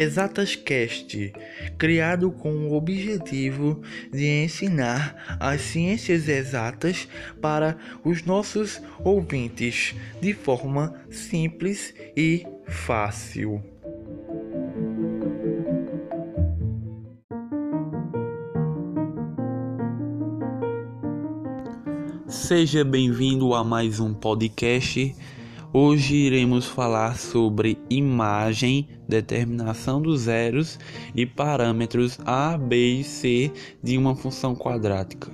Exatas 0.00 0.56
Cast, 0.56 1.30
criado 1.76 2.30
com 2.30 2.50
o 2.66 2.72
objetivo 2.72 3.82
de 4.10 4.26
ensinar 4.44 5.36
as 5.38 5.60
ciências 5.60 6.26
exatas 6.26 7.06
para 7.38 7.76
os 8.02 8.24
nossos 8.24 8.80
ouvintes 9.04 9.94
de 10.18 10.32
forma 10.32 10.94
simples 11.10 11.92
e 12.16 12.46
fácil. 12.66 13.62
Seja 22.26 22.82
bem-vindo 22.82 23.52
a 23.52 23.62
mais 23.62 24.00
um 24.00 24.14
podcast 24.14 25.14
Hoje 25.72 26.16
iremos 26.16 26.66
falar 26.66 27.16
sobre 27.16 27.78
imagem, 27.88 28.88
determinação 29.08 30.02
dos 30.02 30.22
zeros 30.22 30.80
e 31.14 31.24
parâmetros 31.24 32.18
a, 32.26 32.58
b 32.58 32.98
e 32.98 33.04
c 33.04 33.52
de 33.80 33.96
uma 33.96 34.16
função 34.16 34.52
quadrática. 34.56 35.30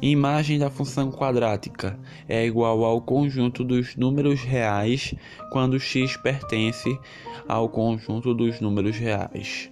Imagem 0.00 0.58
da 0.58 0.70
função 0.70 1.10
quadrática 1.12 2.00
é 2.26 2.46
igual 2.46 2.82
ao 2.84 3.02
conjunto 3.02 3.62
dos 3.62 3.96
números 3.96 4.40
reais 4.40 5.14
quando 5.52 5.78
x 5.78 6.16
pertence 6.16 6.98
ao 7.46 7.68
conjunto 7.68 8.32
dos 8.32 8.62
números 8.62 8.96
reais. 8.96 9.68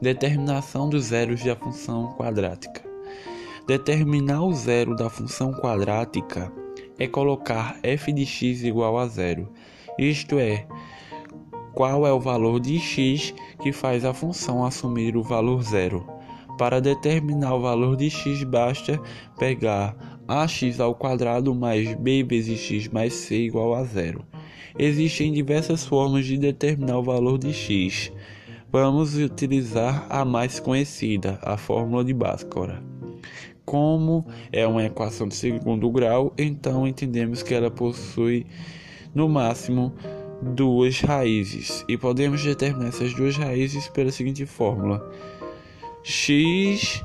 Determinação 0.00 0.88
dos 0.88 1.06
zeros 1.06 1.42
da 1.42 1.56
função 1.56 2.12
quadrática. 2.12 2.80
Determinar 3.66 4.44
o 4.44 4.52
zero 4.52 4.94
da 4.94 5.10
função 5.10 5.52
quadrática 5.52 6.61
é 7.02 7.08
colocar 7.08 7.80
f 7.82 8.12
de 8.12 8.24
x 8.24 8.62
igual 8.62 8.96
a 8.96 9.08
zero, 9.08 9.52
isto 9.98 10.38
é, 10.38 10.64
qual 11.74 12.06
é 12.06 12.12
o 12.12 12.20
valor 12.20 12.60
de 12.60 12.78
x 12.78 13.34
que 13.60 13.72
faz 13.72 14.04
a 14.04 14.14
função 14.14 14.64
assumir 14.64 15.16
o 15.16 15.22
valor 15.22 15.64
zero. 15.64 16.06
Para 16.56 16.80
determinar 16.80 17.56
o 17.56 17.60
valor 17.60 17.96
de 17.96 18.08
x, 18.08 18.44
basta 18.44 19.00
pegar 19.36 19.96
ax 20.28 20.78
ao 20.78 20.94
quadrado 20.94 21.52
mais 21.52 21.92
b 21.94 22.22
vezes 22.22 22.60
x 22.60 22.86
mais 22.86 23.14
c 23.14 23.34
igual 23.34 23.74
a 23.74 23.82
zero. 23.82 24.24
Existem 24.78 25.32
diversas 25.32 25.84
formas 25.84 26.24
de 26.24 26.38
determinar 26.38 26.98
o 26.98 27.02
valor 27.02 27.36
de 27.36 27.52
x. 27.52 28.12
Vamos 28.70 29.16
utilizar 29.16 30.06
a 30.08 30.24
mais 30.24 30.60
conhecida, 30.60 31.40
a 31.42 31.56
fórmula 31.56 32.04
de 32.04 32.14
Bhaskara. 32.14 32.91
Como 33.64 34.26
é 34.52 34.66
uma 34.66 34.84
equação 34.84 35.28
de 35.28 35.34
segundo 35.34 35.90
grau, 35.90 36.34
então 36.36 36.86
entendemos 36.86 37.42
que 37.42 37.54
ela 37.54 37.70
possui 37.70 38.46
no 39.14 39.28
máximo 39.28 39.94
duas 40.42 41.00
raízes 41.00 41.84
e 41.88 41.96
podemos 41.96 42.42
determinar 42.42 42.88
essas 42.88 43.14
duas 43.14 43.36
raízes 43.36 43.88
pela 43.88 44.10
seguinte 44.10 44.44
fórmula: 44.44 45.00
x 46.02 47.04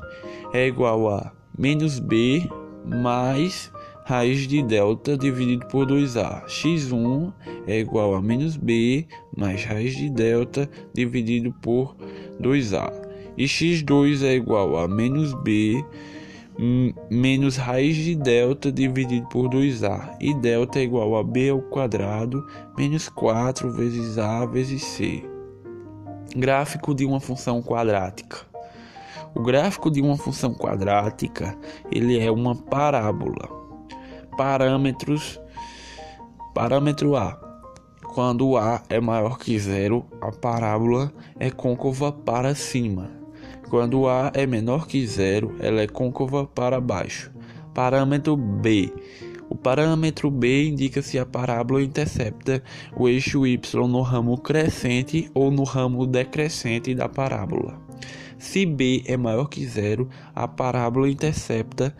é 0.52 0.66
igual 0.66 1.08
a 1.08 1.32
menos 1.56 1.98
b 1.98 2.42
mais 2.84 3.70
raiz 4.04 4.48
de 4.48 4.62
delta 4.62 5.18
dividido 5.18 5.66
por 5.66 5.86
2a. 5.86 6.46
x1 6.46 7.32
é 7.66 7.78
igual 7.78 8.14
a 8.14 8.22
menos 8.22 8.56
b 8.56 9.06
mais 9.36 9.64
raiz 9.64 9.94
de 9.94 10.08
delta 10.08 10.68
dividido 10.94 11.52
por 11.60 11.94
2a. 12.40 12.90
E 13.36 13.44
x2 13.44 14.24
é 14.24 14.34
igual 14.34 14.78
a 14.78 14.88
menos 14.88 15.34
b 15.42 15.84
menos 17.08 17.56
raiz 17.56 17.94
de 17.94 18.16
delta 18.16 18.72
dividido 18.72 19.28
por 19.28 19.48
2a 19.48 20.16
e 20.20 20.34
delta 20.34 20.80
é 20.80 20.82
igual 20.82 21.16
a 21.16 21.22
b 21.22 21.50
ao 21.50 21.62
quadrado 21.62 22.44
menos 22.76 23.08
4 23.08 23.72
vezes 23.72 24.18
a 24.18 24.44
vezes 24.44 24.82
c. 24.82 25.22
Gráfico 26.36 26.94
de 26.94 27.06
uma 27.06 27.20
função 27.20 27.62
quadrática. 27.62 28.38
O 29.34 29.42
gráfico 29.42 29.88
de 29.88 30.00
uma 30.00 30.16
função 30.16 30.52
quadrática 30.52 31.56
ele 31.92 32.18
é 32.18 32.30
uma 32.30 32.56
parábola. 32.56 33.48
Parâmetros. 34.36 35.40
Parâmetro 36.54 37.14
A. 37.14 37.38
Quando 38.14 38.56
a 38.56 38.82
é 38.88 39.00
maior 39.00 39.38
que 39.38 39.56
zero, 39.58 40.04
a 40.20 40.32
parábola 40.32 41.12
é 41.38 41.50
côncava 41.50 42.10
para 42.10 42.52
cima. 42.54 43.17
Quando 43.68 44.08
A 44.08 44.30
é 44.34 44.46
menor 44.46 44.86
que 44.86 45.06
zero, 45.06 45.56
ela 45.60 45.80
é 45.80 45.86
côncava 45.86 46.46
para 46.46 46.80
baixo. 46.80 47.30
Parâmetro 47.74 48.36
B. 48.36 48.92
O 49.50 49.56
parâmetro 49.56 50.30
B 50.30 50.68
indica 50.68 51.00
se 51.00 51.18
a 51.18 51.24
parábola 51.24 51.82
intercepta 51.82 52.62
o 52.96 53.08
eixo 53.08 53.46
y 53.46 53.58
no 53.74 54.02
ramo 54.02 54.36
crescente 54.38 55.30
ou 55.32 55.50
no 55.50 55.64
ramo 55.64 56.06
decrescente 56.06 56.94
da 56.94 57.08
parábola. 57.08 57.80
Se 58.38 58.66
B 58.66 59.02
é 59.06 59.16
maior 59.16 59.48
que 59.48 59.66
zero, 59.66 60.08
a 60.34 60.46
parábola 60.46 61.08
intercepta 61.08 61.96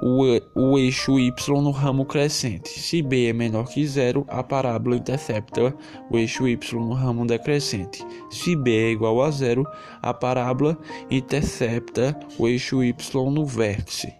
o, 0.00 0.24
o 0.54 0.78
eixo 0.78 1.18
y 1.18 1.32
no 1.48 1.70
ramo 1.70 2.06
crescente. 2.06 2.68
Se 2.68 3.02
b 3.02 3.28
é 3.28 3.32
menor 3.32 3.68
que 3.68 3.86
zero, 3.86 4.24
a 4.28 4.42
parábola 4.42 4.96
intercepta 4.96 5.74
o 6.10 6.16
eixo 6.16 6.46
y 6.46 6.58
no 6.72 6.94
ramo 6.94 7.26
decrescente. 7.26 8.04
Se 8.30 8.56
b 8.56 8.70
é 8.70 8.90
igual 8.90 9.22
a 9.22 9.30
zero, 9.30 9.66
a 10.02 10.12
parábola 10.12 10.78
intercepta 11.10 12.18
o 12.38 12.46
eixo 12.46 12.82
y 12.82 12.94
no 13.14 13.44
vértice. 13.44 14.14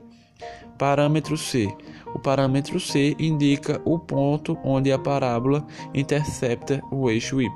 Parâmetro 0.78 1.37
C. 1.37 1.75
O 2.14 2.19
parâmetro 2.19 2.78
C 2.78 3.16
indica 3.19 3.81
o 3.84 3.98
ponto 3.98 4.58
onde 4.62 4.93
a 4.93 4.98
parábola 4.98 5.66
intercepta 5.94 6.82
o 6.91 7.10
eixo 7.10 7.41
y. 7.41 7.48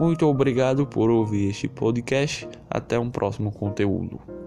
Muito 0.00 0.26
obrigado 0.26 0.86
por 0.86 1.10
ouvir 1.10 1.50
este 1.50 1.68
podcast. 1.68 2.48
Até 2.68 2.98
um 2.98 3.10
próximo 3.10 3.52
conteúdo. 3.52 4.41